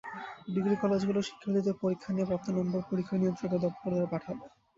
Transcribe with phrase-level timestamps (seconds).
[0.47, 4.45] Degree কলেজগুলো শিক্ষার্থীদের পরীক্ষা নিয়ে প্রাপ্ত নম্বর পরীক্ষা নিয়ন্ত্রকের দপ্তরে পাঠাবে।